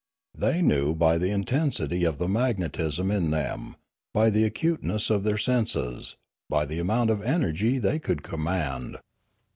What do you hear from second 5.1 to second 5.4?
of their